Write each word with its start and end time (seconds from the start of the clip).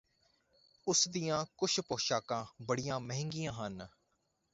ਉਸ 0.87 1.07
ਦੀਆਂ 1.07 1.45
ਕੁਝ 1.57 1.79
ਪੋਸ਼ਾਕਾਂ 1.81 2.43
ਬੜੀਆਂ 2.61 2.99
ਮਹਿੰਗੀਆਂ 2.99 3.53
ਹਨ 3.53 3.87